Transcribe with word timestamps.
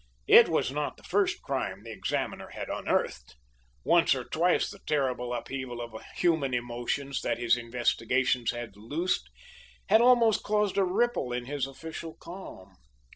It 0.25 0.47
was 0.49 0.71
not 0.71 0.97
the 0.97 1.03
first 1.03 1.43
crime 1.43 1.83
the 1.83 1.91
examiner 1.91 2.49
had 2.49 2.69
unearthed. 2.71 3.35
Once 3.83 4.15
or 4.15 4.23
twice 4.23 4.67
the 4.71 4.79
terrible 4.87 5.31
upheaval 5.31 5.79
of 5.79 5.93
human 6.15 6.55
emotions 6.55 7.21
that 7.21 7.37
his 7.37 7.55
investigations 7.55 8.49
had 8.49 8.75
loosed 8.75 9.29
had 9.89 10.01
almost 10.01 10.41
caused 10.41 10.77
a 10.79 10.83
ripple 10.83 11.31
in 11.31 11.45
his 11.45 11.67
official 11.67 12.15
calm. 12.19 12.77